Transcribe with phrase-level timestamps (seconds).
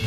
[0.00, 0.06] ど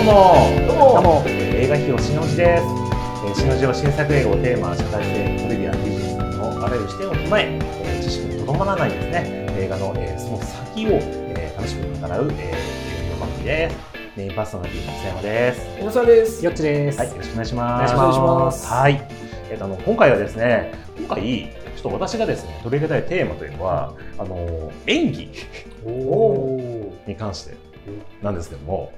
[0.00, 0.52] うも。
[0.66, 0.92] どうも。
[0.92, 1.24] どうも。
[1.26, 2.64] 映画費をしのじです、
[3.24, 9.46] えー、しのじは新作映画をテーマ社会性トリビア技術のあらゆる視点を踏まええー知識にとどまらないですね。
[9.58, 11.21] 映画の、えーその先を、
[12.02, 13.76] えー楽しく語らう、えー、映画番組です。
[14.16, 15.78] メインパーソナリティの瀬山です。
[15.78, 16.44] 小野さんです。
[16.44, 16.98] よっちです。
[16.98, 17.94] はいよろしくお願いします。
[17.94, 18.66] お願いします。
[18.66, 19.08] はい。
[19.50, 25.30] えっ、とあの今回はですね今回ちょっと私がですね取り上げたいテーマというのはあの演技
[25.84, 27.56] おおに関して
[28.22, 28.92] なんですけども、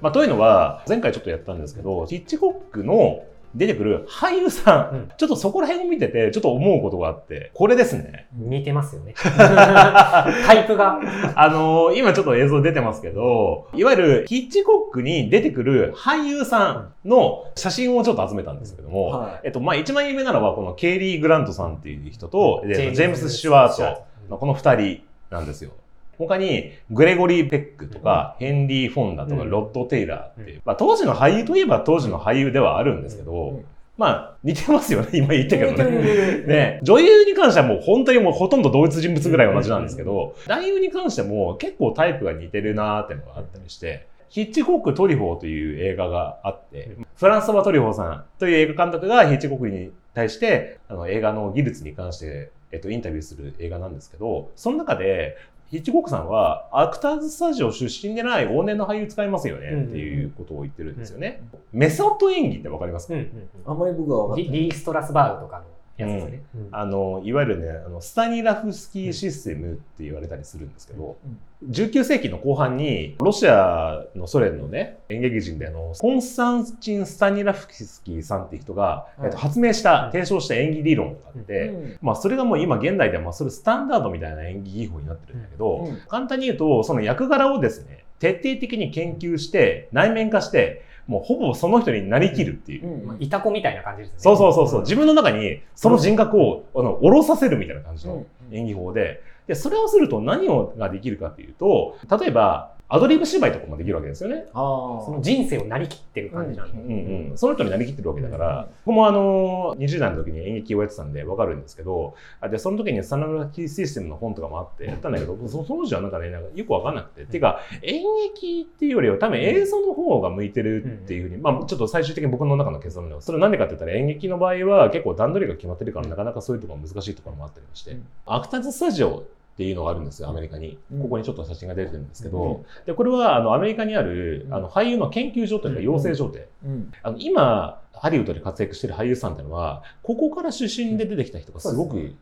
[0.00, 9.14] まあ、というのは前回ちょっとやったんですけどヒッチコックの出てくる俳優さん、うんちょっとそこら辺を見ててちょっと思うことがあってこれですね似てますよね。
[9.16, 11.00] タイプが。
[11.36, 25.70] あのー今ちょっと映像出てますけどいわゆるヒッチコックに出てくる俳優さんの写真をちょっと集めたんですけども、はえっとまあ、一番有名なのはこのケイリー・グラントさんっていう人と、ジェームス・シュワーシュワートのこの二人なんですよ。
[26.18, 29.50] 他に、グレゴリー・ペックとか、ヘンリー・フォンダとか、うん。
[29.50, 33.64] ロッド・テイラーっていう、うまあ当時の俳優といえば当時の俳優ではあるんですけど、うん。
[33.96, 36.44] まあ似てますよね、 今言ったけどね。
[36.46, 55.36] ね、女優に関してはもう本当にもうほとんど同一人物ぐらい同じなんですけど、男優に関しても結構タイプが似てるなーっていうのがあったりして、ヒッチコック・トリフォーという映画があって、フランソワ・トリフォーさんという映画監督がヒッチコックに対して、あの映画の技術に関して、えっと、インタビューする映画なんですけど、その中で、
[55.74, 61.42] ヒッチコックさんは、アクターズスタジオ出身でない往年の俳優使いますよねっていうことを言ってるんですよね。
[61.72, 65.64] メソッド演技ってわかりますか、うんうんあんまり僕は分かリリー・ストラスバーグとかの
[65.96, 66.42] やつですね。
[66.72, 71.38] あの、いわゆるね、あの、スタニラフスキーシステムって言われたりするんですけど、うん。
[71.70, 79.24] 19世紀の後半に、ロシアのソ連のね、演劇人であの、コンスタンチン・スタニラフスキーさんっていう人が、はい。
[79.24, 80.12] えっと、発明したう、ん。
[80.12, 81.98] 提唱した演技理論があって、うん。
[82.02, 86.00] まあ、それがもう今現代では、まあ、それスタンダードみたいな演技技法になってるんだけど、うん。
[86.08, 92.86] 簡単に言うと、その役柄をですね、徹底的に研究して、内面化して、もうほぼその人になりきるっていう。
[92.86, 94.14] うんまあいたこみたいな感じですね。
[94.18, 94.80] そうそうそうそう。
[94.80, 104.46] 自分の中にその人格を、あの、下ろさせるみたいな感じのうん演技法で、で、それをすると何をができるかっていうと、例えば、アドリブ芝居とかもできるわけですよね。
[104.52, 106.78] その人生をなりきってる感じなんで。
[106.80, 107.36] うんうん。
[107.36, 117.22] その人になりきってるわけだから、うん僕もあの、20代の時に演劇をやってたんでわかるんですけど、あで、その時にスタンダードキーシステムの本とかもあってやったんだけど、そその時はなんかね、なんかよくわかんなくて。
[117.22, 128.06] っていうか、演劇っていうよりは多分映像の方が向いてるっていうふうに、まあちょっと最終的に僕の中の結論では、それなんでかって言ったら演劇の場合は結構段取りが決まってるからなかなかそういうところ難しいところもあったりもして、うん。
[128.26, 129.24] アクターズスタジオ
[129.54, 130.78] っていうのがあるんですよ、アメリカに。
[130.92, 131.02] うん。
[131.02, 132.64] ここにちょっと写真が出てるんですけど、うん。
[132.86, 135.84] で、これはあのアメリカにあるあの俳優の研究所というかうん。
[135.84, 136.92] 養成所で、うん。
[137.04, 142.14] あの今、ハリウッドで活躍してる俳優さんっていうのは、ここから出身で出てきた人がすごく、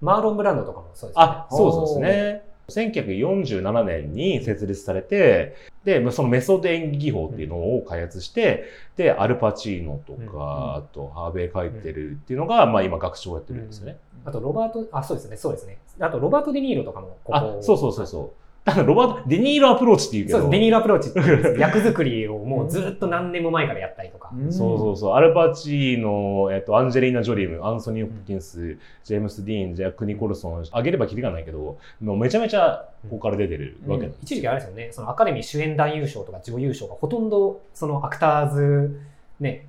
[0.00, 1.24] マーロン・ブランドとかもそうですね。
[1.24, 2.45] あ、そうそうですね。
[2.68, 8.64] 1947年に設立されて、で、そのメソッド演技技法っていうのを開発して、
[8.96, 13.98] で、アルパチーノとか、うんあと、ハーベイ・カイテルっていうのが、まあ今、学長をやってるんですよね。
[14.24, 15.78] あと、ロバート、あ、そうですね、そうですね。
[16.00, 17.36] あと、ロバート・デ・ニーロとかもここ。
[17.36, 18.45] あ、そうそうそうそう。
[18.84, 20.58] ロバート、デニーロアプローチっていうけど、そうです。
[20.58, 24.30] デニーロアプローチって役作りをもうずっと何年も前からやったりとか。
[24.34, 25.14] うんそうそうそう。
[25.14, 39.00] アルパチーノ、えっと、アンジェリーナ・ジョリー、アンソニー・ホプキンス、ジェームス・ディーン、ジャック・ニコルソン、あげればきりがないけど、もうめちゃめちゃここから出てるわけなん一時期あれですよね、そのアカデミー主演男優賞とか女優賞がほとんどそのアクターズ、
[39.38, 39.66] ね、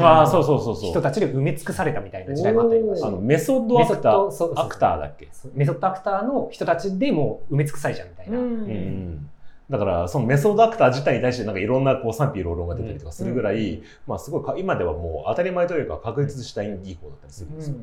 [0.00, 0.90] ああ、そうそうそうそう。
[0.90, 5.28] 人たちで埋め尽くされたみたいな時代もあったりとかしてあのメソッドアクタメソッドそうー、アクターだっけ？
[5.54, 8.38] メソッドアクターの人たちでもう埋め尽くされちゃうみたいな。
[8.38, 9.28] うんうん
[9.70, 17.76] だから、そのメソッドアクター自体に対してなんかいろんなこう賛否両論が出たりとかするぐらい、まあすごいか、今ではもう当たり前というか確立した演技法だったりするんですよ。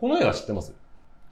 [0.00, 0.72] この映画知ってます？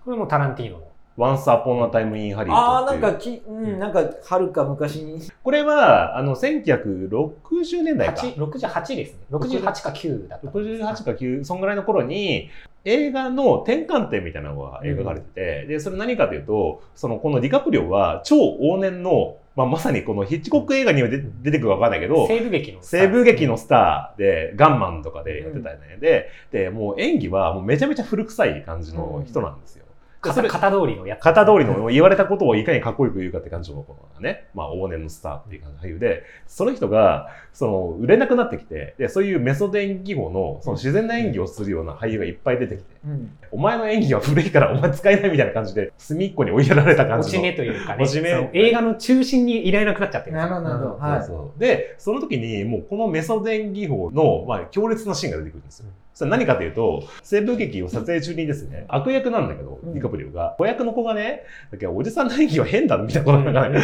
[0.04, 0.84] これもタランティーノの。
[1.18, 5.20] ?Once Upon a Time in Hollywood ああ、っていうなんかき、うん、なんか、はるか昔に。
[5.42, 8.22] これは、あの、1960年代か。
[8.22, 9.18] 8 68ですね。
[9.30, 11.02] 68か9だったと思います。
[11.02, 12.50] 68か9、そんぐらいの頃に、
[12.84, 22.78] 映画の転換点みたいなのが描かれてて、で、それ何かというと、その、このディカプリオは超往年の、まあ、まさにこのヒッチコック映画には出出てくるかわかんないけど、西部劇の。
[22.82, 25.98] 西部劇のスターで、ガンマンとかでやってたよね。
[26.00, 29.79] で、で、もう演技はもうめちゃめちゃ古臭い感じの人なんですよ。
[30.22, 31.20] でそれ型型通りのやつ。
[31.20, 43.38] 型通りの言われたことをいかにかっこよく言うかって感じのこのね、まあ往年のスターっていう感じの俳優で、その人が、その、売れなくなってきて、で、そういうメソッド演技法の、その自然な演技をするような俳優がいっぱい出てきて、うん。
[43.50, 47.30] お前の演技は古いからお前使えないみたいな感じで、隅っこに追いやられた感じの。
[47.30, 50.36] 落ち目というかね、落ち目その映画の中心にいられなくなっちゃってる。
[50.36, 50.68] なるほど。
[50.68, 50.98] なるほどう。
[50.98, 51.20] んはい。
[51.20, 55.86] そうそうで、その時にもうこのメソデン技法の、まあ、強烈なシーンが出てくるんですよ。
[56.20, 59.94] それは何かというと、西部劇を撮影中にですね、悪役なんだけど、うん。
[59.94, 63.78] ディカプリオが、子役の子がね、だけどおじさんの演技は変だみたいなことなんかね、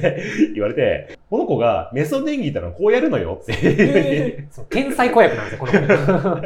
[0.00, 0.22] ね
[0.54, 3.52] 言われて、この子がメソデン技ってのはこうやるのよって。
[3.52, 4.66] いうそう。
[4.70, 6.42] 天才子役なんですよ、この子。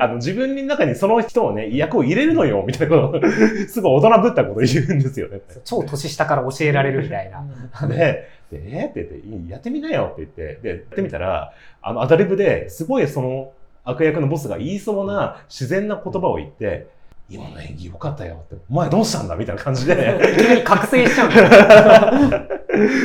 [0.00, 3.30] あの自分の中にその人をね、役を入れるのよみたいなことを、
[3.68, 5.40] すごい大人ぶったことを言うんですよね。
[5.64, 7.44] 超年下から教えられるみたいな。
[7.88, 11.52] で、でえーって言ってやってみなよって言って、で、やってみたら、
[11.82, 13.52] あの、アドリブですごいその
[13.84, 16.86] 悪役のボスが言いそうな自然な言葉を言って、
[17.28, 19.92] 今の演技良かったよって、お前どうしたんだみたいな感じで、
[20.32, 21.26] いきなり覚醒しちゃ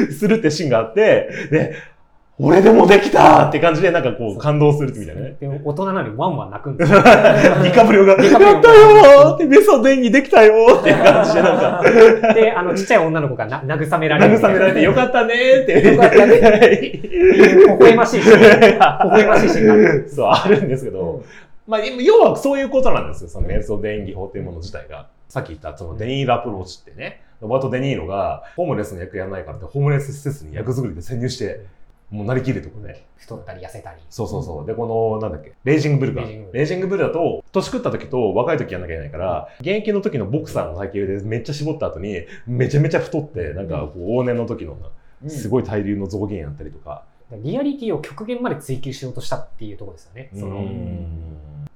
[0.10, 0.14] う。
[0.14, 1.74] するってシーンがあって、で、
[2.40, 5.38] 俺でもできたって感じでなんかこう感動するみたいなね。
[5.40, 6.98] でも大人なのにワンワン泣くんですよ。
[7.04, 14.60] ディカプリオが、やったよーってメソデン技できたよーっていう感じでなんか、 で、あの、ちっちゃい女の子がな慰められるみたいな。
[14.60, 15.94] 慰められてよかったねーって。
[15.94, 17.00] よかったね ね。
[17.04, 18.40] 微笑ましいシーン。
[18.40, 20.10] 微笑ましいシーンがある。
[20.10, 21.24] そう、あるんですけど、
[21.68, 25.08] まあ、要はそういうことなんですよ、そのメソデン技法というもの自体が。
[25.30, 31.62] さっき言った、そのデニールアプローチってね、ロバート・デニーロがホームレスの役やらないからって、ホームレス施設に役作りで潜入して、
[32.12, 33.06] もうなりきるとこね。
[33.16, 34.02] 太ったり痩せたり。
[34.10, 34.66] そうそうそう。
[34.66, 36.22] で、この、なんだっけ、レイジングブルか。
[36.52, 44.78] レイジングブルだと、年食った時と若い時やんなきゃいけないから、現役の時のボクサーの体型でめっちゃ絞った後に、めちゃめちゃ太って、なんかこう往年の時の
[45.28, 47.06] すごい大流の増減やったりとか。
[47.38, 50.30] リアリティを極限まで追求しようとしたっていうところですよね。
[50.34, 50.66] その、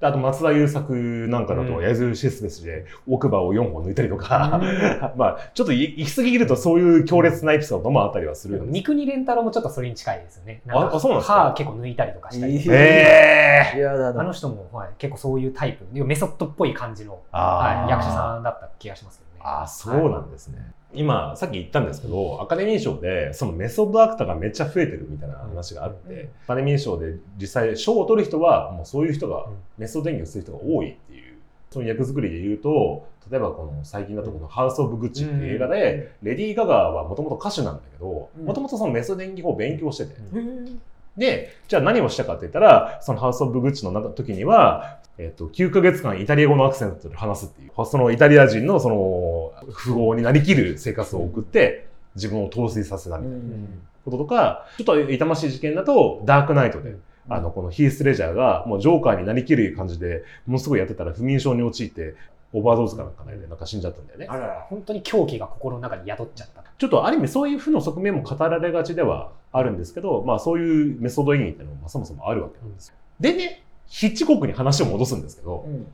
[0.00, 0.92] あと松田優作
[1.28, 4.60] なんかだと、うん矢印シスベスで奥歯を4本抜いたりとか、
[5.16, 8.94] まあ、ちょっとい行き過ぎるとそういう強烈なエピソードもあったりはするんです。
[9.06, 10.60] 連太郎もちょっとそれに近いですよね。
[10.66, 11.34] なんかああそうなんですか？
[11.34, 12.62] 歯結構抜いたりとかしたり。
[12.68, 14.20] ええやだな。
[14.20, 19.35] あの人も、はい、結構そういうタイプ、メソッドっぽい感じの、はい、役者さんだった気がしますけどね。
[19.40, 20.58] ああ、そうなんですね。
[20.92, 26.28] 今、さっき言ったんですけど、アカデミー賞で、そのメソッドアクターがめっちゃ増えてるみたいな話があって、うん。
[26.44, 31.36] アカデミー賞で実際賞を取る人は、もうそういう人がうん、メソッド演技をする人が多いっていう、
[31.70, 38.46] その役作りで言うと、例えばこの最近だとこのハウス・オブ・グッチっていう映画で、レディー・ガガはもともと歌手なんだけど、うん。
[38.46, 40.80] もともとそのメソッド演技法を勉強してて、うん。
[41.16, 49.52] で、じゃあ何をしたかって言ったら、そのハウス・オブ・グッチの中時には、えっと、9ヶ月間イタリア語のアクセントで話すっていう、そのイタリア人のその、
[49.84, 53.66] 富豪になりきる生活を送って、自分を陶酔させたみたいな
[54.04, 56.96] こととか、ちょっと痛ましい事件だと、ダークナイトで、
[57.28, 62.14] あの、このヒース・レジャーが、もうジョーカーになりきる感じで、ものすごいやってたら不眠症に陥って、
[62.52, 64.26] オーバードーズかなんかね、なんか死んじゃったんだよね。
[64.28, 64.66] あらら。
[64.68, 66.62] 本当に狂気が心の中に宿っちゃった。
[66.78, 72.94] ちょっとある意味そういう負の側面も語られがちではあるんですけど、まあそういうメソッド演技っていうのもまあそもそもあるわけなんですよ。
[73.18, 75.86] でね、ヒッチコックに話を戻すんですけど、うん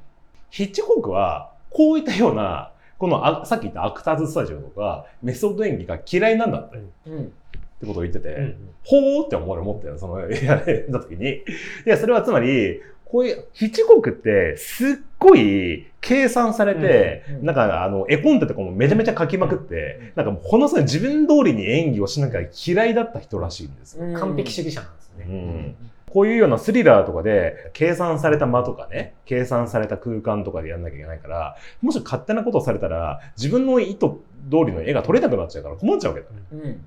[0.50, 7.33] ヒッチコックはこういったような、このあさっき言ったアクターズスタジオとかメソッド演技が嫌いなんだってっうん。
[7.81, 11.31] てことを言ってて、うんほーって思う思ったよ、その映画で見た時に。
[11.37, 11.43] い
[11.87, 14.88] や、それはつまり、こういう、ヒッチコックって、すっ
[15.19, 24.19] ごい計算されて、うんうんなんか、あの、絵コンテとかもめちゃめちゃ書きまくって、なんかもう、ほのすごい自分通りに演技をしなきゃ嫌いだった人らしいんですよ。
[24.19, 25.35] 完璧主義者なんですようね。
[25.38, 25.77] ん
[26.12, 34.19] こういうようなスリラーとかで、計算された間とかね、計算された空間とかでやんなきゃいけないから、もし勝手なことをされたら、自分の意図通
[34.67, 36.25] りの絵が撮れなくなっちゃうから困っちゃうわけ。
[36.25, 36.29] だ。
[36.53, 36.85] うん。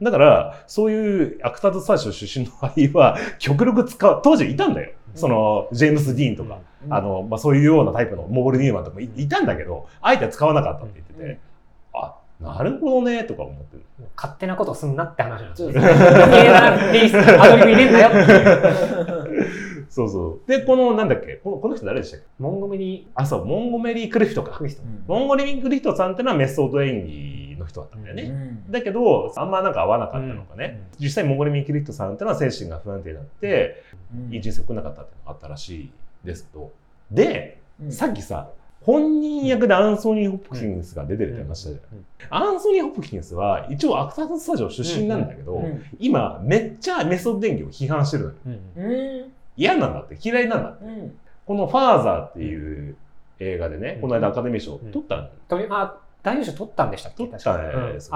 [0.00, 4.92] だから、そういうアクターズスタジオ出身の俳優は、極力使う、当時いたんだよ。
[5.14, 11.38] その、ジェームス・ディーンとか、あの、まあ、そういうようなタイプのモール・ニューマンとかもいいたんだけど、あえて使わなかったって言ってて、うん。
[12.00, 13.82] あ、なるほどね、とか思ってる。
[14.16, 15.68] 勝手なことすんなって話なんですよ。
[15.68, 15.72] ア
[17.48, 19.44] ドリブ入れんなよって。
[19.88, 20.48] そうそう。
[20.48, 22.26] で、この、なんだっけ、このこの人誰でしたっけ？
[22.40, 24.64] モンゴメリあ、そう、モンゴメリー・クリフトかー・ク。
[24.64, 24.82] リスト。
[25.06, 28.22] モンゴメリー・クリフトさんってのはメソッド演技の人だったんだよね。
[28.24, 30.88] うんだけど、あんまなんか合わなかったのかね。
[30.98, 33.84] 実際、モンゴメリー・クリフトさんってのは精神が不安定になって、
[34.30, 35.92] いい人生送らなかったっていうのがあったらしい
[36.24, 36.72] ですけど。
[37.12, 38.50] で、うんさっきさ、
[38.84, 42.44] 本人役でアンソニー・ホプキンスが出てるって話したじゃん。
[42.46, 45.82] アンソニー・ホプキンスは一応アクターズスタジオ出身なんだけど、うん。
[45.98, 49.26] 今めっちゃメソッド演技を批判してるのよ。
[49.56, 50.84] 嫌なんだって、嫌いなんだって。
[50.84, 51.18] うん。
[51.46, 52.96] このファーザーっていう
[53.40, 54.00] 映画でね、うん。
[54.02, 57.26] この間アカデミー賞取ったの、取りあ、大優賞取ったんでしたっけ？
[57.26, 57.54] 取った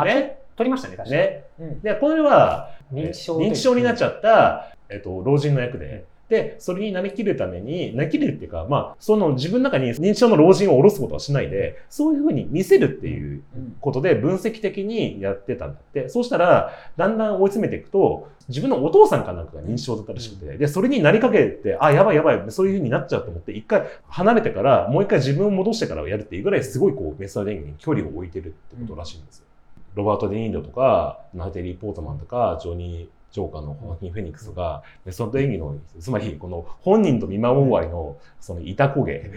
[0.01, 0.39] あね。
[0.57, 1.21] 取りましたね、確かに。
[1.21, 1.45] ね。
[1.61, 1.81] うん。
[1.81, 16.09] で、これは、認知症認知症になっちゃった、えっと、老人の役で、で、それになりきるために、なりきるっていうか、まあ、その自分の中に認知症の老人を下ろすことはしないで、そういうふうに見せるっていううんことで分析的にやってたんだって。
[16.09, 29.45] そうしたら、だんだん追い詰めていくと、自分のお父さんかなんかが認知症だったらしくて、で、それになりかけて、あ、やばいやばい、そういうふうになっちゃうと思って、一回離れてから、もう一回自分を戻してからやるっていうぐらい、すごいこう、メスア電源に距離を置いてるってことらしいんですよ。
[29.95, 39.31] ロバート・デ・ニーロとか、ナテリー・ポートマンとか、ジョニー・ジョーカーのホアキン・フェニックスとか、メソッド演技の、つまりこの本人と見守る終わりの、そのいたこげ、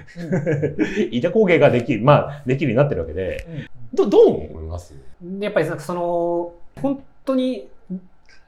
[1.12, 4.96] いたこげができる、まあ、できるようになってるわけで、どどう思います？
[5.22, 7.67] でやっぱりその、本当に、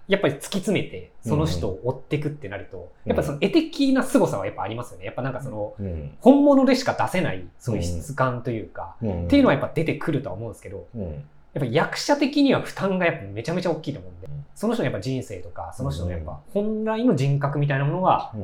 [0.08, 3.10] やっぱり突き詰めて、その人を追っていくってなると、うん。
[3.10, 5.06] やっぱりその絵的な凄さはやっぱありますよね。
[5.06, 6.18] やっぱなんかその、うん。
[6.20, 9.26] 本物でしか出せない、そういう質感というか、うん。
[9.26, 11.24] っていうのはやっぱ出てくるとは思うんですけど、うん。
[11.54, 18.38] やっぱり役者的には負担がやっぱめちゃめちゃ大きいと思うんでうん、その人のやっぱ人生とか、その人のやっぱ本来の人格みたいなものが、う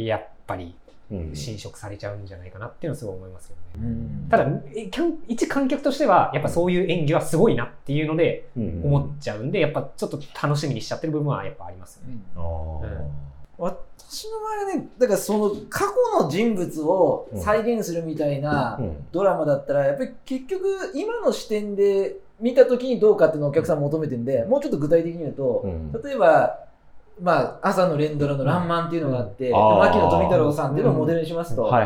[0.00, 0.04] ん。
[0.04, 0.74] やっぱり
[1.10, 1.36] うん。
[1.36, 3.88] 侵食されちゃうんじゃないかなっていうのはすごい思いますけどね。
[3.88, 12.18] うんただ、えキャン一観客としては、やっぱそういう演技はすごいなっていうのでうん思っちゃうんで、やっぱちょっと楽しみにしちゃってる部分はやっぱありますよね。
[13.58, 25.92] 私の場合はねだからその過去の人物を再現するみたいなうんドラマだったらやっぱり結局今の視点で見た時にどうかっていうのをお客さん求めてるんでもうちょっと具体的に言うと、うん。
[26.02, 26.58] 例えば
[27.20, 29.78] まあ、朝の連ドラの「らんまん」っていうのがあって、であー。
[29.78, 31.78] 牧野富太郎さんっていうのをモデルにしますと、正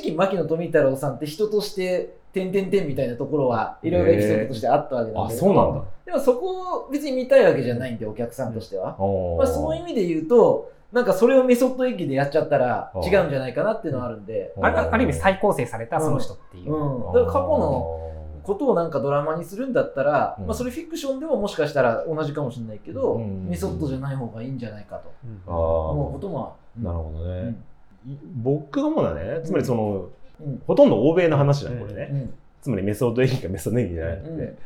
[0.00, 5.82] 直牧野富太郎さんって人として「てんてんてん」みたいなところはいろいろエピソードとしてあったわけなんあ、でそうなんだ。
[6.04, 16.74] でもそこを別に見たいわけじゃないんでお客さんとしては、おーまあ、その意味で言うとなんかそれをメソッド演技でやっちゃったら違うんじゃないかなっていうのはあるんで、ある意味再構成されたその人っていう。
[16.74, 18.11] うん、だから過去の
[18.42, 20.46] ことをなんかドラマにするんだったら、うん。
[20.46, 23.48] まあ、それフィクションでももしかしたら同じかもしれないけど、うん。
[23.48, 25.42] メソッドじゃない方がいいんじゃないかとうん。
[25.46, 27.40] あ思うこともあ、なるほどね。
[28.06, 28.18] うん。
[28.42, 30.08] 僕が思うのはね、つまりその、
[30.40, 30.62] うん。
[30.66, 32.08] ほとんど欧米の話だね、これね。
[32.12, 32.34] うん。
[32.60, 34.28] つまりメソッド演技かメソッド演技じゃなくて。
[34.30, 34.58] うん。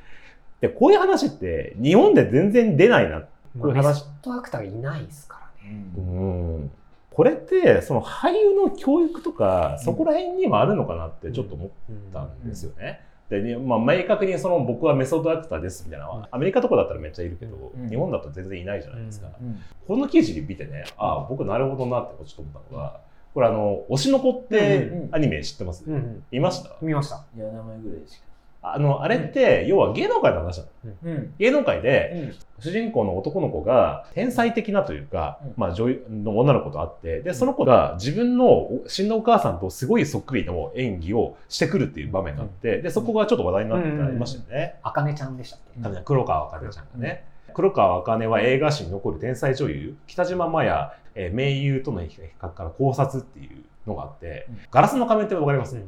[0.60, 3.20] で、こういう話って日本で全然出ないな。
[3.20, 3.26] こ
[3.64, 5.84] ういうメソ話ッドアクターがいないですからね。
[5.96, 6.70] うん。
[7.16, 11.70] これって、その俳優の教育とか、そこら辺にもあるのかなってちょっと思っ
[12.12, 13.00] たんですよね。
[13.28, 17.88] で、ねまあ、明確にその僕はメソッドアクターですみたいなのは、アメリカとかだったらめっちゃいるけど、うん。
[17.88, 19.28] 日本だと全然いないじゃないですか。
[19.40, 19.60] うん。
[19.86, 23.00] この記事見てね、ああ、僕なるほどなってちょっと思ったのが、
[23.34, 26.24] これあの、推しの子ってアニメ知ってます、うんうん。
[26.30, 26.76] いました？
[26.80, 27.24] 見ました。
[27.36, 28.25] いや名前ぐらいしか
[28.74, 30.92] あの、あれって、要は芸能界の話なの。
[31.04, 31.34] うん。
[31.38, 35.54] 芸能界で、主人公の男の子が天才的なというか、うん。
[35.56, 44.76] まあ女優の女の子と会って、で、その子が自分の死んだお母さんとすごいそっくりの演技をしてくるっていう場面があって、で、そこがちょっと話題になってありましたよね。
[44.82, 45.88] あかねちゃんでしたっけ？
[45.88, 46.04] うん。
[46.04, 47.24] 黒川茜ちゃんがね。
[47.54, 55.82] 黒川茜は映画史に残る天才女優、北島麻也、えー名優との比較から考察っていうのがあってうん、ガラスの仮面ってわかります、うん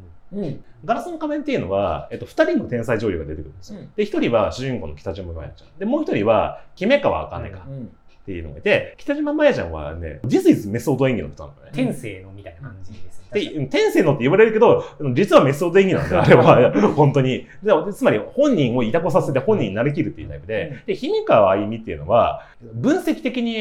[0.84, 3.80] ガラスの仮面っていうのは、えっと、二人の天才女優が出てくるんですよ。
[3.80, 5.78] うんで、一人は主人公の北島麻也ちゃん。
[5.78, 11.70] で、もう一人は、姫川茜かうんっていうのがいて、北島麻也ちゃんはね、is メソッド演技の人なのね。
[11.72, 13.40] 天性のみたいな感じですね。
[13.40, 16.72] で、天性のって言われるけど、実はメソッド演技なんだよ、 あれは。
[16.94, 17.46] 本当に。
[17.62, 23.54] でつまり、本人をいたこさせて本人になりきるっていうタイプで、で、姫川あゆみっていうのは、分析的に、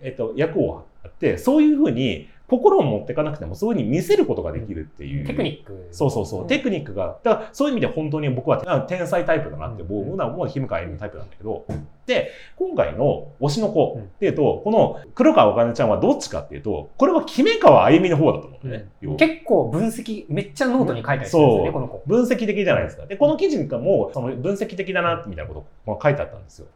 [0.00, 5.26] えっと、役をあって、そういうふうに、心を持っていかなくても、そういうふうに見せることができるっていう。
[5.26, 5.88] テクニック。
[5.92, 11.66] そうそうそう、テクニックが、だからそういう意味で本当に僕はあ天才タイプだなって思うのは、もう姫川あゆみタイプなんだけど、
[12.06, 18.88] で、今回の推しの子っていうと、この黒川おかねちゃんはどっちかっていうと、これは姫川あゆみの方だと思うのね。
[19.18, 22.02] 結構分析、めっちゃノートに書いたりするんですよね、この子。
[22.06, 23.04] 分析的じゃないですか。
[23.04, 26.66] で、この記事にも、その分析的だな、みたいなことが書いてあったんですよ。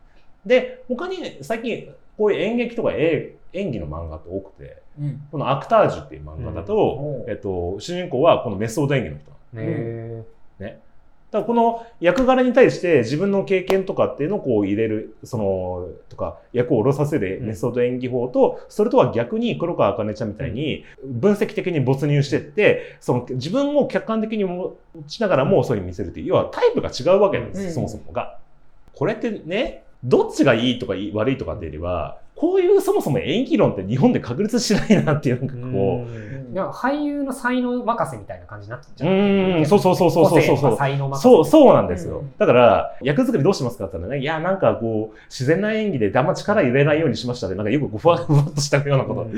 [0.45, 5.23] で、他に最近、こういう演劇とか演演技の漫画って多くて、うん。
[5.31, 7.31] このアクタージュっていう漫画だと、うん。
[7.31, 9.31] えっと、主人公はこのメソード演技の人。
[9.53, 10.25] なのへ
[11.33, 24.77] だからこの役柄に対して自分の経験とかっていうのをこう入れる、その、とか役を下ろさせるメソッド演技法と、それとは逆に黒川茜ちゃんみたいに分析的に没入してって、その自分を客観的に持
[25.09, 27.73] ちながらもそういう見せるっていう、要はタイプが違うわけなんですよ、うん。
[27.73, 28.39] そもそもが。
[28.95, 40.77] これってね、どっちがいいとか悪いとかっていうよりは、こういうそもそも演技論って日本で確立しないなっていう、なんかこう、うんいや俳優の才能任せみたいな感じになっちゃうってーん、そうそうそうそうそうそうそう。
[40.77, 41.23] 才能任せ。
[41.23, 42.19] そう、そうなんですよ。
[42.19, 49.31] うんだから、役作りどうしますかって言ったらね、いや、なんかこう、自然な演技であんま力入れないようにしましたで、なんかよくふわふわっとしたようなこと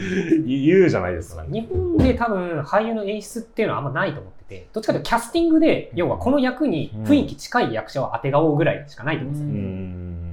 [0.44, 10.23] 言うじゃないですか日本で多分俳優の演出っていうのはあんまないと思ってて、どっちかというとキャスティングで、要はこの役に雰囲気近い役者を当てがおうぐらいしかないと思うんですよ。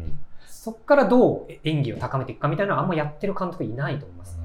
[0.64, 4.40] そこからどう演技を高めていくかみたいなのはあんまやってる監督いないと思います。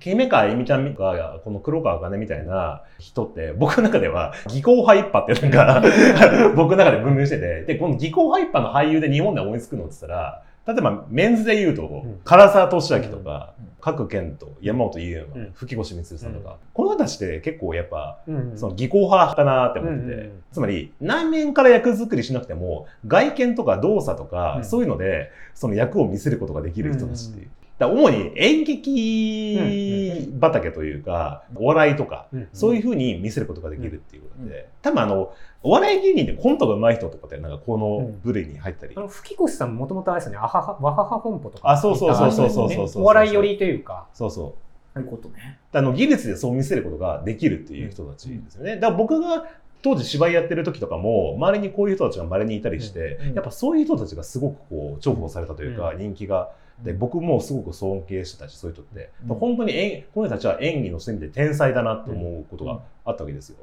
[0.00, 12.20] 姫川えみちゃんとか、この黒川茜みたいな人って、僕の中では、技巧派一派ってなんか、僕の中で分類してて、で、この技巧派一派の俳優で日本で思いつくのって言ったら、例えばメンズで言うと、ん。
[12.24, 15.52] 唐沢俊明とかうん、角健と山本優馬、うん。
[15.54, 20.42] 吹越光さんとか、この人たちって結構やっぱ、うんその技巧派かなって思ってて、うんうんうん。
[20.52, 24.64] つまり内面から役作りしなくても外見とか動作とか、うん。
[24.64, 27.48] そういうのでその役を見せることができる人たちっていう。
[27.86, 35.32] うんだ主に演劇畑というか、お笑いとか、うんそういうふうに見せることができるっていうことで、多分あの、
[35.62, 38.94] お笑い芸人でコントが上手い人とかってなんかこの部類に入ったり。
[38.96, 41.70] あの吹越さんもともとあれですよね、あははわはは本舗とか。
[41.70, 44.06] あそうそうそうそうそうそうそうお笑い寄りというか。
[44.12, 44.54] そうそう。
[44.92, 45.58] そういうことね。
[45.72, 48.74] あの技術でそう見せることができるっていう人たちですよね。
[48.76, 49.46] だから僕が
[49.82, 56.50] 当時芝居やってる時とかも周りにこういう人たちが稀にいたりして、うんやっぱそういう人たちがすごくこう重宝されたというか、う人気が
[56.82, 63.56] で僕もすごく尊敬してたしそういう人って、うん本当に演この人たちは演技の線で天才だなって思うことがあったわけですよ。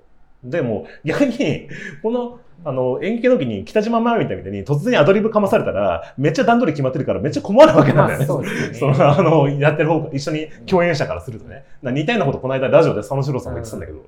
[0.44, 1.68] でも逆に
[2.04, 8.26] このあの演劇の時に北島麻美みたいに突然アドリブかまされたらめっちゃ段取り決まってるからめっちゃ困るわけなんだよね。
[8.26, 8.50] そね。
[8.74, 11.64] その、 あの、やってる方が、一緒に共演者からするとね。
[11.82, 14.00] な似たようなことこの間ラジオで佐野史郎さんも言ってたんだけど。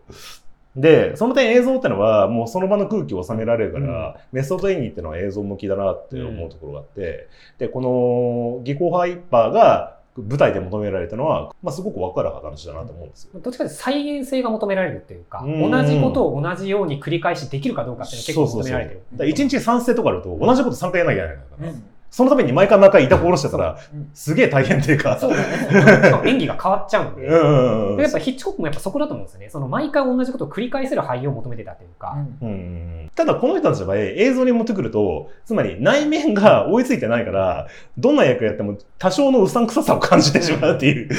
[0.76, 13.40] で、その点映像ってのは、もうその場の空気を収められるから、メソッド演技ってのは映像向きだなって思うところがあって、で、この、技巧派イッパーが舞台で求められたのは、まあ、すごくわかる話だなと思うんですよ。
[13.40, 15.72] どっちかというと再現性が求められるっていうか、うん。
[15.72, 19.02] 同じことを同じように繰り返しできるかどうかっていうのが結構求められてる。
[19.14, 25.18] だから一日3世とかあると、同じこと3回やらなきゃいけないから、うんそのために毎回毎回痛く下ろしてたらうん、すげえ大変っていうか。
[25.20, 26.04] そうだね。
[26.06, 27.28] しかも演技が変わっちゃうんで。
[27.28, 29.50] うんやっぱヒッチコックもやっぱそこだと思うんですよね。
[29.50, 32.16] その毎回同じことを繰り返せる俳優を求めてたというか。
[32.42, 41.10] うんうんただこの人たちの場合映像に持ってくるとつまり内面が追いついてないからどんな役やっても多少のうさんくささを感じてしまうっていう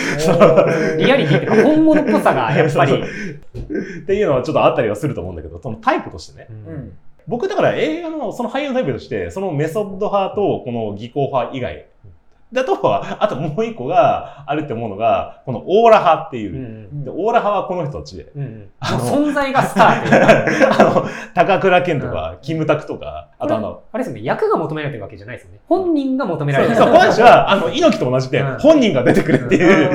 [0.99, 2.93] リアリティっていうか本物っぽさがやっぱり。
[2.93, 3.71] そう
[4.01, 6.93] っていうのはちょっとあったりはすると思うんだけどそのタイプとしてねうんうん
[7.31, 11.87] 僕だから映画のその俳優のタイプとしてそのメソッド派とこの技巧派以外。
[12.53, 16.55] だとあともう一個があるって思うのがこのオーラ派っていう。
[16.55, 16.57] う、
[16.93, 18.33] んでオーラ派はこの人たちで。
[18.35, 20.69] うん存在がスターという。
[20.69, 20.75] か。
[20.91, 25.61] あの高倉健とか、キムタクとかあとあのあれですよね、役が求められてるわけじゃないですよね。
[25.69, 26.77] 本人が求められてる。
[26.77, 28.59] そう、この人は、あの、猪木と同じで、うん。
[28.59, 29.91] 本人が出てくるっていう、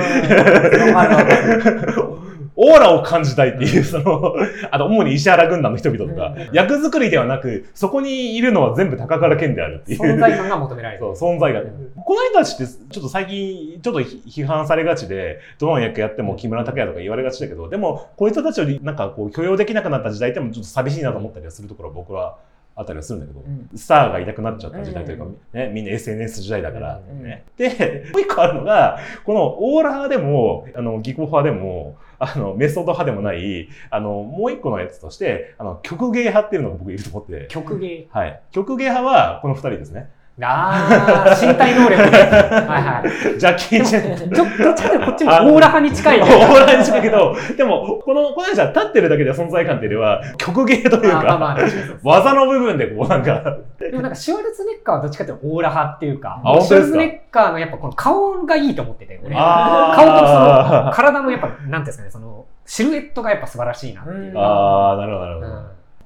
[2.57, 4.33] オーラを感じたいっていう、その、
[4.71, 6.35] あと、主に石原軍団の人々とか。
[6.37, 9.99] うん、役作りではなく、そこにいるのは全部高倉健であるっていう。
[9.99, 11.37] 存在感が求められてそうる。
[11.37, 11.91] 存在が、うん。
[11.95, 22.37] この人たちって、ちょっと最近、ちょっと批判されがちで、どの役やっても木村拓哉とか言われがちだけど、でも、こういう人たちをなんかこう許容できなくなった時代ってもちょっと寂しいなと思ったりはするところは僕は
[22.75, 27.45] あったりはするんだけど、うんスターがいなくなっちゃった時代というか、うんね、みんな SNS 時代だから、うんね。
[27.57, 38.07] で、 もう一個あるのが、このオーラ派でも、あの、技巧派でも、あの、メソッド派でもない、あの、もう一個のやつとして、あの、曲芸派っていうのが僕いると思って、曲芸。
[38.09, 38.41] はい。
[38.51, 40.09] 曲芸派はこの二人ですね。
[40.41, 42.11] ああ、身体能力ね。
[42.67, 43.39] はいはい。
[43.39, 44.33] ジャッキー・チェン。
[44.33, 46.31] ちょっとどっちかというとこっちもオーラ派に近いオね。
[46.31, 51.57] ーラに近いけど、でも、この、この人は立ってるだけで存在感っていうよりは、曲芸というまあまあまあ
[52.03, 59.35] 技の部分でこうなんか、でもなんかシュワルツェネッカーはどっちかというとオーラ派っていうか、シュワルツェネッカーのやっぱこの顔がいいと思ってて、俺。
[59.35, 64.37] 顔とその体のやっぱ、なんていうんですかね、その、シルエットがやっぱ素晴らしいなっていう。
[64.37, 65.47] ああ、なるほど、なるほど。
[65.47, 65.65] うん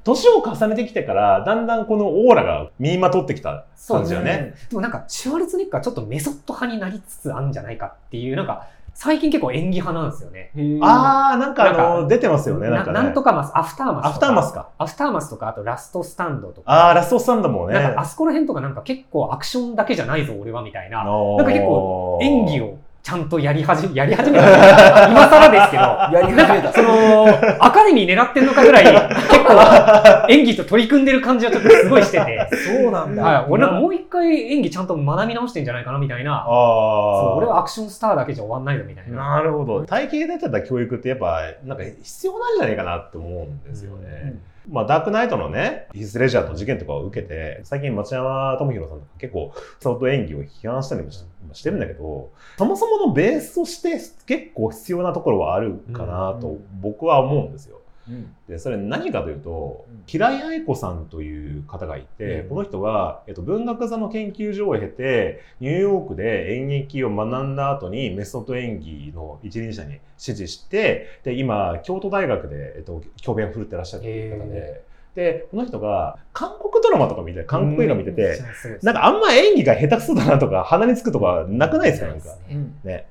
[0.10, 4.56] 年を重ねてきてから、だんだんこのオーラが身にまとってきた感じよね。
[4.69, 10.52] でもなんか、シュワルツェネッカーはちょっとメソッド派になりつつあるんじゃないかっていう、なんか、最近結構演技派なんですよね。
[10.82, 13.00] ああ、なんかあの、出てますよね、なんかね。
[13.02, 14.10] なんとかマス、アフターマスとか。
[14.10, 14.69] アフターマスか。
[14.78, 16.72] アフターマスとか、あとラストスタンドとか。
[16.72, 17.76] ああ、ラストスタンドもね。
[17.76, 21.06] なんかあそこら辺とかなんか結構アクションだけじゃないぞ、俺はみたいな。
[21.06, 22.78] ななんか結構演技を
[23.10, 25.10] ちゃんとやり始め、やり始めた。
[25.10, 25.84] 今更ですけど。
[25.84, 26.72] やり始めた。
[26.72, 27.28] その、
[27.60, 32.48] アカデミー狙ってんのかぐらい、結構演技と取り組んでる感じはちょっとすごいしてて。
[32.56, 33.24] そうなんだ。
[33.24, 36.43] はい、俺なんかもう一回演技ちゃんと学び直してんじゃないかなみたいな。
[36.43, 37.36] あそうあ。
[37.38, 39.38] 俺はアクションスターだけじゃ終わんないぞみたいな。
[39.38, 39.84] なるほど。
[39.88, 44.36] 体系立てた教育ってやっぱ、なんか必要なんじゃないかなって思うんですよね。
[44.70, 57.79] まあ、ダークナイトのね、ヒス・レジャーの事件とかを受けて、最近町山智博さんとか結構、相当演技を批判したりもししてるんだけど、そもそものベースとして結構必要なところはあるかなと僕は思うんですよ。
[58.10, 58.36] うん。
[58.48, 62.50] で、それ何かというとうん、平井愛子さんという方がいて、うん。
[62.50, 74.84] この人が、えっと、文学座の研究所を経て、ニューヨークで演劇を学んだ後にメソッド演技の一輪車に指示して、で、今、京都大学で、えっと、教鞭を振るってらっしゃる方で、
[75.15, 78.41] で、この人が韓国ドラマとか見て、韓国映画見てて、
[78.84, 82.36] なんかあんま演技が下手くそだなとか、鼻につくとかなくないですかなんか。
[82.50, 83.06] うんね。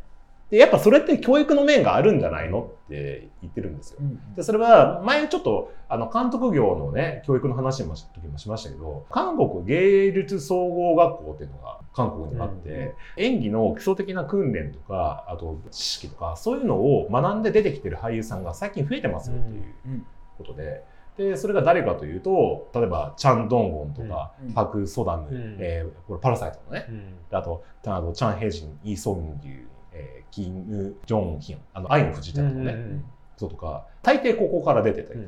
[0.51, 4.01] で、やっぱそれって教育の面があるんじゃないのって言ってるんですよ。
[4.35, 20.07] で、それは前ちょっと、あの、監督業のね、教育の話も時もしましたけど、韓国芸術総合学校っていうのが韓国にあって、演技の基礎的な訓練とか、あと知識とか、そういうのを学んで出てきてる俳優さんが最近増えてますよっていううん。
[20.39, 20.83] ことで、
[21.19, 24.53] で、それが誰かというと、例えば、チャン・ドンゴンとか、うん。
[24.53, 25.57] パク・ソダム、うん。
[25.61, 27.17] えーこれパラサイトのね、うん。
[27.29, 29.68] であと、あとチャン・ヘイジン、イ・ソンギュ、
[29.99, 33.03] えーキム・ジョンヒョン、あの、愛の不時着のね、
[33.37, 35.21] 人とか、大抵ここから出てたり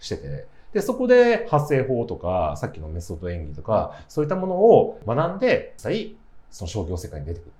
[0.00, 6.16] してて、で、そこで発声法とか、さっきのメソッド演技とか、そういったものを学んで、実際、
[6.50, 7.52] その商業世界に出てくる。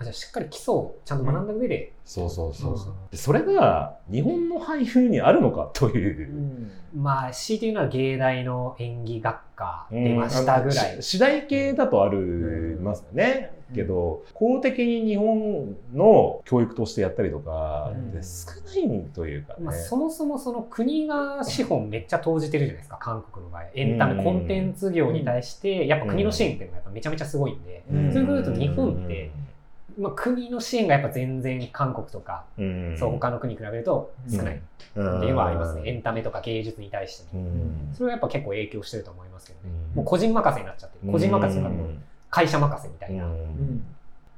[0.00, 2.88] あじゃあしっかり基礎をちゃんと学んだ上で、そうそうそうそう。
[2.90, 2.96] うん。
[3.10, 6.30] でそれが、日本の俳優にあるのかという。
[6.30, 6.40] う。
[6.40, 6.70] ん。
[6.94, 10.96] まあ強いて言うのは芸大の演技学科出ましたぐらい。
[10.96, 11.02] うん。
[11.02, 13.50] 次第系だとあるますよね。
[13.70, 13.74] うん。
[13.74, 18.52] けど、公的に日本の教育としてやったりとか少
[18.86, 19.64] ないというかね。
[19.64, 23.64] まあ、そもそもその国が資本めっちゃ投じてるじゃないですか、韓国の場合。
[23.74, 28.12] エンタメ、うんコンテンツ業に対して、やっぱ国の支援っていうのがやっぱめちゃめちゃすごいんで、うん。
[28.12, 29.30] そういうことだと日本って、
[29.98, 34.58] まあ、国の支援がやっぱ全然韓国とか、うん、そう他の国に比べると少ないっ
[34.94, 35.82] ていうのはありますね。
[35.86, 37.42] エンタメとか芸術に対しても。
[37.42, 39.74] うんそれはやっぱ結構影響してると思いますけどね。
[39.90, 41.12] うんもう個人任せになっちゃってる。
[41.12, 41.88] 個人任せとかもう
[42.30, 43.26] 会社任せみたいな。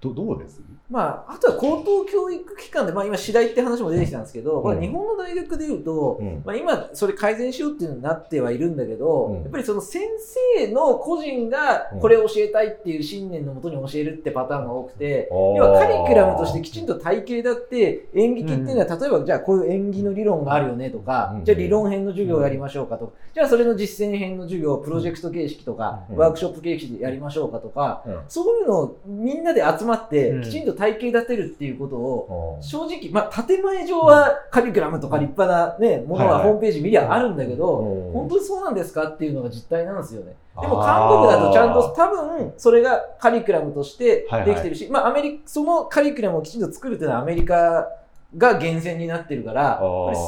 [0.02, 0.62] うんうんどどうです？
[0.88, 6.42] まあ、あとは高等教育機関で、まあ、今、次第って話も出てきたんですけど、これ日本の大学でいうと、うん。
[6.44, 9.42] まあ、今、それ改善しようっていうのになってはいるんだけど、うん。
[9.42, 10.02] やっぱりその先
[10.56, 12.00] 生の個人がうん。
[12.00, 21.44] これを教えたいっていう信念のもとに教えるってパターンが多くて、要要はカリキュラムとしてきちんと体系だって演劇っていうのは、例えばじゃあこういう演技の理論があるよねとか、うん。
[21.44, 26.16] じゃあ理論編の授業をやりましょうかとか、じゃあそれの実践編の授業をプロジェクト形式とか、うん。
[26.16, 28.20] ワークショップ形式でやりましょうかとか、うん。
[28.26, 30.42] そういうのをみんなで集まってうん。
[30.42, 32.62] きちんと体系立てるっていうことを、うん。
[32.62, 38.12] 正直、まあ、建前上はカリキュラムとか立派な、ね、ものはホームページ見りゃあるんだけど、うん。
[38.12, 40.34] 本当にそうなんですかっていうのが実態なんですよね。
[40.60, 47.88] でも韓国だとちゃんと多分それがカリキュラムとしてできてるし、まあアメリそのカリキュラムをきちんと作るっていうのはアメリカ
[48.36, 49.78] が源泉になってるから、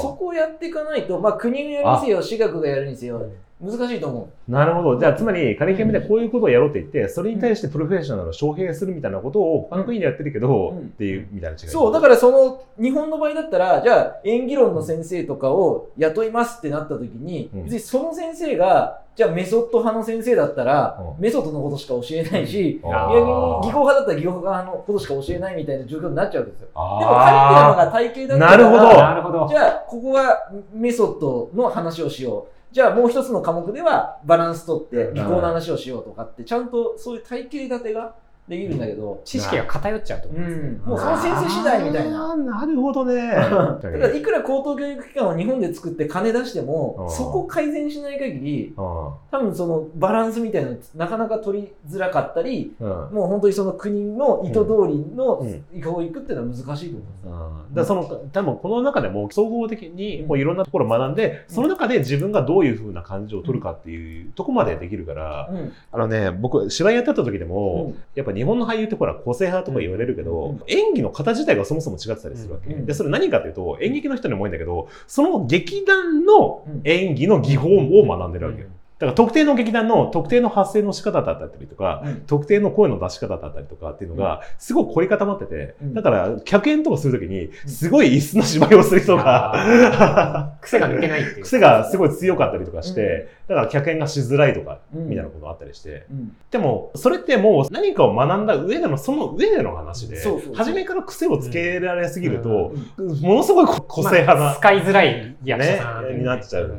[0.01, 3.21] そこをやっていかないと、まあ国がやるにせよ、私学がやるにせよ、
[3.63, 4.99] 難しいと思なるほど。
[4.99, 11.67] じゃあ、つまり、カリキュラムでこういうことをやろうって言って、それに対してプロフェッショナルを招聘するみたいなことを他の国でやってるけど、うんっていう、みたいな違い。
[11.67, 11.71] う。
[11.71, 26.67] そう、だからその日本の場合だったら、じゃあ演技論の先生とかを雇いますってなった時に、うん別にその先生が、じゃあメソッド派の先生だったら、うんメソッドのことしか教えないし、あー逆に技法派だったら技法派のことしか教えないみたいな状況になっちゃうんですよ。
[26.67, 29.49] でもカリキュラムが体系だったら、なるほどなるほど。
[29.49, 32.53] じゃあ、ここはメソッドの話をしよう。
[32.73, 38.15] じゃあ、もう一つの科目ではバランスとって技巧の話をしようとかって、ちゃんとそういう体系立てが
[38.49, 40.69] できるんだけど、知識が偏っちゃうってこうとですね。
[40.69, 42.37] ん、もうその先生次第みたいな。
[42.37, 43.29] なるほどね。
[43.29, 47.11] だから、いくら高等教育機関を日本で作って金出してうも、ん。
[47.11, 48.75] そこを改善しない限り、うん。
[48.75, 52.89] 多分そのバランスみたいなのなかなか取りづらかったり、うん。
[52.89, 55.81] もう本当にその国の意図通りのうん。
[55.81, 57.75] 教育っていうのは難しいと思います。
[57.75, 65.73] だからその多分この中でも総合的にこういろんなところを学んで、その中で自分がどういうふうな感情を取るかっていうとこまでできるから、うん。
[65.93, 68.03] あのね僕芝居やってた時でも、うん。
[68.15, 76.81] やっぱ日本の俳優ってほら個性派とか言われるけど、うん演技の型自体がそもそも違ってたりするわけ、うんでそれ何かっていうと演劇の人にも多いんだけどその劇団のうん。
[76.85, 78.72] 演技の技法を学んでるわけよ、だ
[79.07, 82.21] から特定の劇団の特定の発声の仕方だったりとか、うん。
[82.27, 85.95] 特定の声の出し方だったりとかっていうのがすごく凝り固まってて、うん。
[85.95, 91.43] だから客演とかするときにすごい椅子の芝居をする人が、 癖が抜けないっていう。
[91.43, 96.37] 癖がすごい強かったりとかして、だから客演がしづらいとかうんみたいなことがあったりして、うん。
[96.51, 100.23] でもそれってもう何かを学んだ上でのその上での話で
[100.55, 103.21] 初めから癖をつけられすぎると、うん。
[103.21, 106.73] ものすごい個性派な、まあ使いづらい役者さん、ね、になっちゃう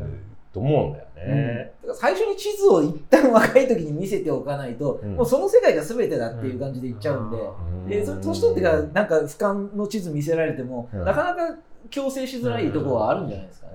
[0.54, 1.74] と思うんだよね。
[1.82, 7.42] だから最初に地図を一旦若い時に見せておかないと、うんもうその世界が全てだっていう感じでいっちゃうんで、う
[7.86, 11.56] んでそれ年取ってからなんか俯瞰の地図見せられても、うんなかなか
[11.90, 13.74] 強制しづらいところはあるんじゃないですかね。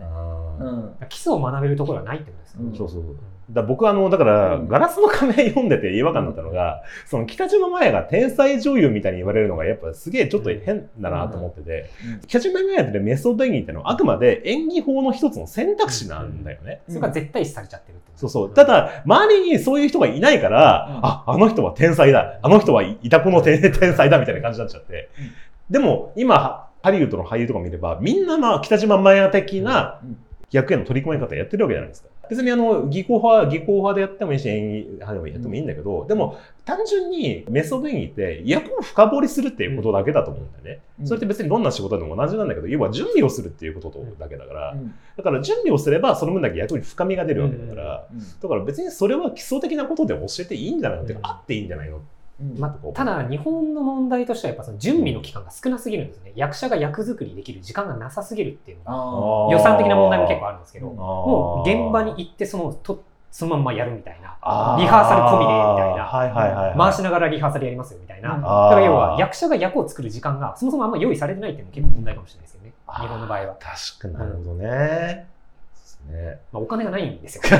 [0.61, 2.65] うん基礎を学べるところはないってことですね。
[2.65, 3.17] うんそうそうそう。
[3.51, 11.91] だ僕はあの、だから、うんガラスの仮面読んでて違和感だったのが、その北島麻也が天才女優みたいに言われるのがやっぱすげえちょっと変だなと思ってて、
[12.27, 16.83] 北島麻也ってメソッド演技ってのはあくまで演技法の一つの選択肢なんだよね。
[16.89, 18.53] それが絶対視されちゃってるってそうそう。
[18.53, 22.39] た、だ、周りにそういう人がいないから、うんあ、あの人は天才だ。
[22.43, 25.09] あの人はいたこの天 天才だみたいな感じになっちゃって。
[25.71, 30.17] でも、今、ハリウッドの俳優とか見れば、みんなまあ、北島麻也的なうん
[30.51, 32.09] 役への取り組み方やってるわけじゃないですか。
[32.29, 40.83] 別にあの、技巧派、技巧派でやってもいいし、演技派でもやってもいいんだけど、でも、単純にメソッド演技って役を深掘りするっていうことだけだと思うんだよね。
[41.01, 41.07] うん。
[41.07, 44.95] それって別にどんな仕事でも同じなんだけど、要は準備をするっていうことだけだから、うん。
[45.17, 48.19] だから準備をすればその分だけ役に深みが出るわけだから、うん。
[48.19, 52.03] だから別にそれは基礎的なことで教えていいんじゃないのってあっていいんじゃないのうん
[52.57, 56.33] まあ、ただ日本の問題としてはやっぱその準備の期間が少なすぎるんですね。
[56.37, 64.29] 役者が役作りできる時間がなさすぎるっていうのがあ予算的な問題も結構あるんですけど、うんもう現場に行ってそのとそのまんまやるみたいな、
[64.79, 66.79] リハーサル込みでみたいなはいはいはい、はい。
[66.79, 68.35] 回しながらリハーサルやりますよみたいな。
[68.35, 72.73] うんだから要は役者が役を作る時間がそもそもあんま用意されてないっていうのも結構問題かもしれないですよね。
[72.87, 73.57] 日本の場合は。
[73.59, 75.27] 確かになるほどね。
[76.07, 76.41] ですね。
[76.53, 77.43] まあ、お金がないんですよ。
[77.49, 77.59] そう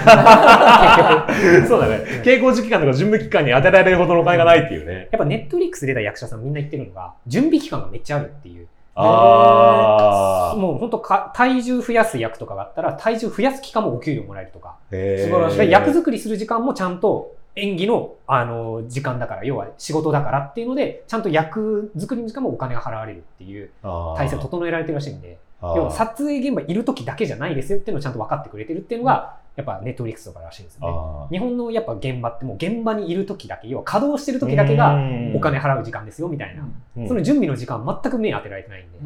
[1.81, 2.05] だね。
[2.25, 5.09] 稽古時期間とか準備期間に当てられるほどのお金がないっていうね。
[5.11, 8.67] やっぱネットフリックス出た役者さんみんな言ってるのが、準備期間がめっちゃあるっていう。
[8.95, 10.57] ああ。
[10.57, 14.77] もう本当か体重増やす役とかがあったら、体重増やす期間もお給料もらえるとか。
[14.91, 31.37] 素晴らしいで役作りする時間もちゃんと演技のあの時間だから、要は仕事だからっていうので、ちゃんと役作りの時間もお金が払われるっていう体制を整えられてるらしいんで、要は撮影現場いる時だけじゃないですよっていうのをちゃんと分かってくれてるっていうのが、やっぱネットフリックスとからしいんですよね。
[31.37, 34.95] 日本のやっぱ現場ってもう現場にいる時だけ、要は稼働してる時だけが
[35.35, 36.63] お金払う時間ですよみたいな。
[36.97, 37.09] うん。
[37.09, 38.99] その準備の時間全く目当てられてないんで。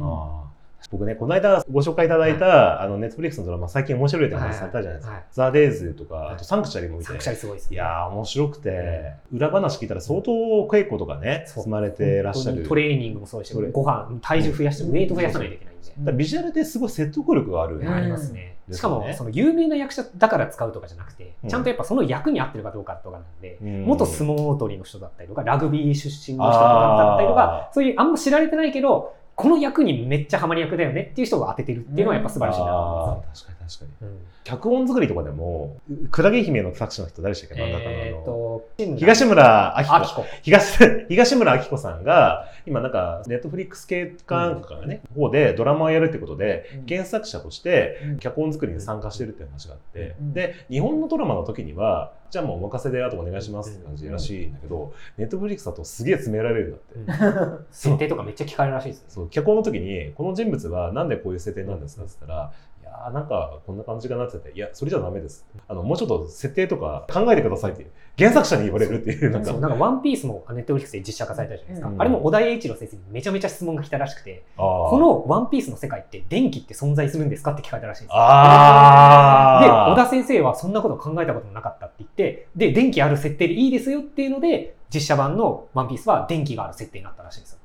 [0.91, 5.13] 僕ね、この間ご紹介いただいた、あの、ネットフリックスのドラマ、最近面白いって話されたじゃないですか。
[5.13, 5.23] はい。
[5.31, 6.35] ザ・デイズとか、はい。
[6.35, 7.11] あとサンクチュアリも見て。
[7.13, 7.75] 作者すごいですね。
[7.75, 10.31] いやー、面白くて、裏話聞いたら相当
[10.67, 12.67] 稽古とかね、積まれてらっしゃる。
[12.67, 17.77] トレーニングもそうですし、ご飯、体重増やして、ウェイト増やさないといけないだからビジュアルですごい説得力がある。
[17.77, 17.87] ん。
[17.87, 18.47] ありますね。
[18.47, 21.49] うんしかもですよね、その有名な役者だから使うとかじゃなくて、うん。
[21.49, 23.83] ちゃんとやっぱその役に合ってるかどうかとかなんで、うん。
[23.83, 33.47] 元相撲取りの人だったりとか、ラグビー出身の人とかだったりとかあ、そういうあんま知られてないけど、この役にめっちゃハマり役だよねっていう人が当ててるっていうのはやっぱ素晴らしいなと思います。
[33.79, 34.09] 確かに。
[34.09, 34.17] うん。
[34.43, 35.77] 脚本作りとかでも、
[36.11, 37.63] クラゲ姫の作者の人誰でしたっけ？
[37.63, 39.95] 漫画家のえーっと、東村明子。
[39.95, 40.25] あきこ。
[40.41, 40.77] 東
[41.09, 46.85] 東村明子さんが、今なんか、ネットフリックス系かからね、方でドラマをやるってことで、うん。
[46.87, 48.17] 原作者としてうん。
[48.19, 50.33] 脚本作りに参加してるっていう話があって、うん。
[50.33, 57.65] で、日本のドラマの時には、じゃあもうお任せであとお願いしますって感じらしいんだけど、ネットフリックスだとすげえ詰められるんだって。
[57.71, 59.05] 設定とかめっちゃ聞かれるらしいですね。
[59.09, 62.51] そう、脚本の時に、この人物はなんでこういう設定なんですかって言ったら、
[62.93, 65.45] いやーなんかこんな感じかなって言って、いや、それじゃダメです。
[65.67, 71.89] あの、もうちょっと設定とか考えてくださいって、原作者に言われるっていう、なんかそう、なんかワンピースもネットフリックスで実写化されたじゃないですか。
[71.89, 78.17] うんあれも小田栄一郎先生にめちゃめちゃ質問が来たらしくて、ここのワンピースの世界って電気って存在するんですかって聞かれたらしいんですよ。
[78.17, 87.59] で、あ小田先生はそんなこと考えたこともなかったって言って、で、電気ある設定でいいですよっていうので、実写版のワンピースは電気がある設定になったらしいんですよ。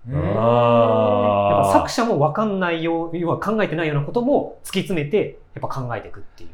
[1.73, 6.51] 作者も分かんないよう、要は考えてないようなことも突き詰めて、やっぱ考えていくっていう。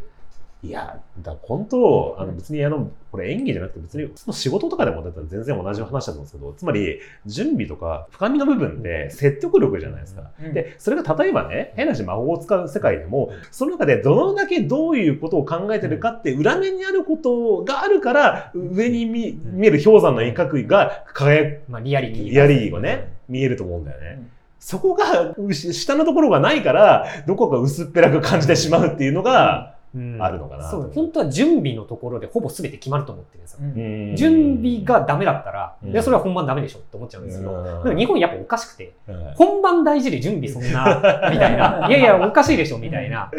[0.65, 10.31] いや、だ本当、あの別にあの、これ演技じゃなくて別にその仕事とかでもだったら全然同じ話だと思うんですけど、つまり準備とか深みの部分で説得力じゃないですか。
[10.43, 10.55] うん。
[10.55, 22.31] で、それが例えばね、変な話魔法を使う世界でも、その中でどのだけどういうことを考えてるかって裏面にあることがあるから、上に見見える氷山の一角が輝く、まあ、リアリティ。
[22.31, 24.17] リアリティがね、見えると思うんだよね。
[24.19, 24.31] うん。
[24.59, 29.74] そこが、下のところがないから、どこか薄っぺらく感じてしまうっていうのが、うん
[30.19, 33.59] あるのかなそう、本当は準備のところでほぼ全て決まると思ってるんですよ。
[33.61, 33.65] う
[34.13, 34.17] ん。
[34.17, 35.91] 準備がダメだったら、うん。
[35.91, 37.97] いや、それは本番ダメでしょって思っちゃうんですけど、うん。
[37.97, 39.33] 日本やっぱおかしくて、うん。
[39.37, 40.97] 本番大事で準備そんな、
[41.31, 43.31] みたいな、いやいや、おかしいでしょみたいな、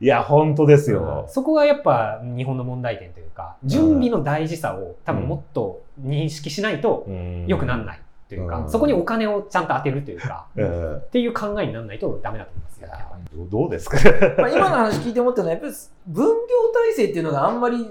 [0.00, 1.24] いや、本当ですよ。
[1.28, 7.06] そこがやっぱ日本の問題点というか、準備の大事さを多分もっと認識しないと
[7.46, 13.46] 良くならないというか、うんそこにお金をちゃんと当てるというか、う んっていう考えにならないとダメだと思いますよ。
[13.50, 13.98] どうですか？
[14.38, 15.72] まあ今の話聞いて思ったのは、やっぱり
[16.06, 16.32] 分業
[16.72, 17.90] 体制っていうのがあんまり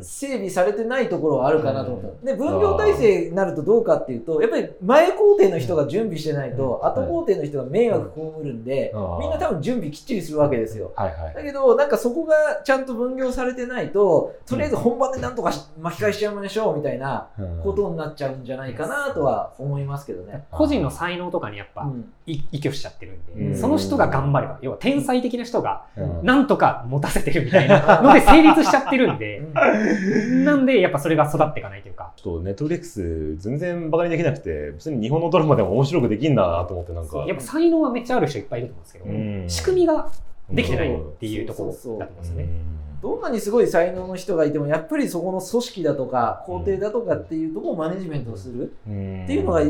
[0.00, 2.26] 整備されてないところはあるかなと思った。
[2.26, 6.88] で、分業体制になるとどうかっていうと、やっぱり前工程の人が準備してないと、うん。
[6.88, 9.18] 後工程の人が迷惑被るんでう、ん。
[9.20, 10.92] みんな多分準備きっちりするわけですよ。
[10.96, 17.28] はいはいだけど、なんかそこがちゃんと分業されてないと、とりあえず本番でなんとかし巻き返しちゃいましょうみたいな
[17.62, 20.44] ことになっちゃうんじゃないかなとは思いますけどね。
[20.50, 21.90] 個人の才能とかにやっぱ
[22.26, 23.56] 依拠しちゃってるんで、うん。
[23.56, 26.24] その人が頑張れば、要は天才的な人がうん。
[26.24, 29.42] なんとか持たせてるみたいなので成立しちゃってるんで、
[30.44, 37.24] なんでやっぱそれが育っていかないというか、ちょっとネットフリックス全然バカにできなくて、別に日本のドラマでも面白くできんだなと思ってなんか。
[37.26, 39.08] やっぱ才能はめっちゃある人いっぱいいると思うんですけど、う
[39.44, 39.44] ん。
[39.48, 40.10] 仕組みが
[40.50, 42.48] できてないっていうところだと思うんですよね。
[43.02, 49.62] どんなにすごい才能の人がいても、やっぱりそこの組織だとか、工程だとかっていうところをマネジメントするっっていうのが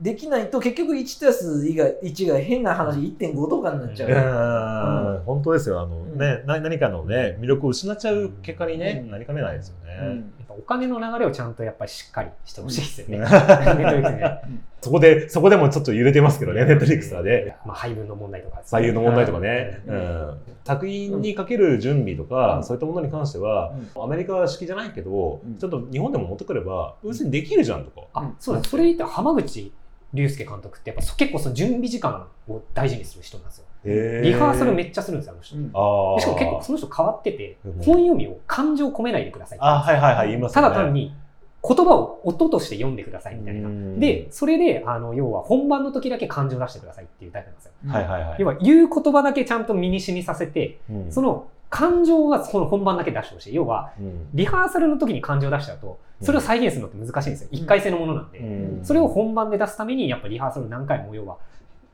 [0.00, 5.16] できないと結局1たす以外1が変な話1.5とかになっちゃう。
[5.16, 5.80] うん、本当ですよ。
[5.80, 9.98] あの、うんね、な何かのね、魅力を失っちゃう結果にね、うんなりかねないですよね。
[10.00, 13.18] うんやっぱお金の流れをちゃんとやっぱりしっかりしてほしいですよね。
[13.18, 17.56] うんネットフリックスねそこで、そこでもちょっと揺れてますけどね、ネットフリックスはね。
[17.66, 18.62] まあ配分の問題とか。
[18.64, 28.06] 採用の問題とかね、ううんん、作品にかける準備とか、うんそういったものに関しては、アメリカ式じゃないけど、うんちょっと日本でも持ってくれば、別にできるじゃんとか。
[28.14, 28.64] あ、そうだ。
[28.64, 29.70] それで言ったら浜口
[30.12, 33.64] 竜介監督ってやっぱそ結構その準備時間を大事にする人なんですよ。
[33.84, 35.56] リハーサルめっっちゃするんですよ、あの人。
[35.56, 40.62] うしかも結構その人変わっててうん、本読みを感情込めないでくださいって言うんあ、はいはいはい、言いますね。
[40.62, 41.14] だ単に
[41.62, 43.68] 言葉を音として読んでくださいみたいな。
[43.68, 47.72] うんで、それで、あの、要は本番の時だけ感情を出してくださいっていうタイプなんですよ。
[47.86, 48.36] はいはいはい。
[48.38, 53.54] 要は言う言葉だけちゃんと身に染みさせて、うんその感情はその本番だけ出してほしい。
[53.54, 57.48] 要は、うんリハーサルの時に感情を出しちゃうと、それを再現するのって難しいんですよ。
[57.52, 58.38] 一回性のものなんで。
[58.38, 61.36] うんそれを本番で出すために、やっぱリハーサル何回も要は、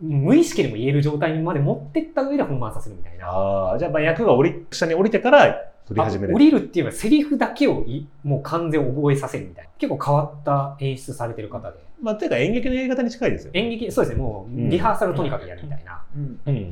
[0.01, 3.27] 無意識でも言える状態にまで持ってった上で本番させるみたいな。
[3.29, 5.47] ああ、じゃあまあ役が降り、下に降りてから
[5.87, 6.33] 撮り始める。
[6.33, 9.71] あ降りるっていうのはセリフだけをいもう完全覚えさせるみたいな。
[9.79, 11.79] 結構変わった演出されてる方で。
[12.03, 13.53] まあ、ていうか演劇のやり方に近いですよ。
[13.53, 13.61] ね。
[13.61, 16.03] 演劇、そうですね、もうリハーサルをとにかくやるみたいな。
[16.15, 16.23] うん。
[16.23, 16.39] うん。
[16.47, 16.57] うん。
[16.57, 16.65] うん。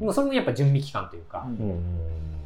[0.00, 0.04] うん。
[0.06, 1.60] もうそれもやっぱ準備期間というか、うんうん。
[1.60, 1.70] うん。
[1.70, 2.37] うん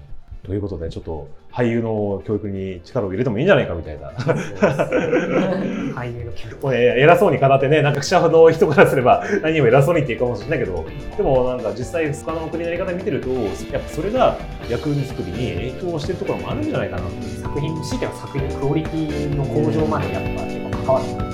[0.44, 4.11] ということで、ちょっと俳優の教育に力を入れてもいいんじゃないかみたいな。
[4.11, 6.74] 俳優の教育。
[6.98, 10.85] 偉そうに語ってね、なんか記者の人からすれば何を偉そうにって言うかもしれないけど、
[11.16, 13.37] でもなんか実際他の国のやり方見てると、や
[13.78, 14.37] っぱそれが
[14.68, 17.02] 役作りに影響してるところもあるんじゃないかな
[17.40, 21.28] 作品、強いては作品のクオリティの向上までやっぱ結構関わってくる。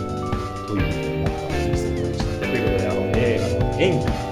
[0.67, 1.37] という、ということ
[1.71, 1.83] でし
[2.41, 2.47] た。
[2.47, 4.28] ということで、あの、映画の演技